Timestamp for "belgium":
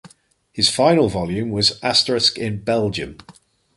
2.63-3.19